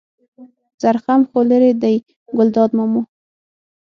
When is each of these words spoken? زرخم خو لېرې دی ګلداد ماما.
زرخم 0.81 1.21
خو 1.29 1.39
لېرې 1.49 1.71
دی 1.81 1.95
ګلداد 2.37 2.69
ماما. 2.77 3.01